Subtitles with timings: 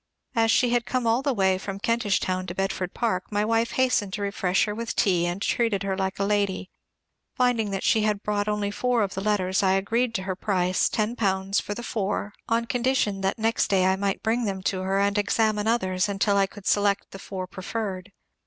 [0.35, 3.73] As she had come all the way from Kentish Town to Bedford Park, my wife
[3.73, 6.71] hastened to refresh her with tea, and treated her like a lady.
[7.35, 10.89] Finding that she had brought only four of the letters, I agreed to her price,
[10.89, 14.81] ten pounds for the four, on condition that next day I might bring them to
[14.81, 18.11] her and examine others, until I could select the four preferred.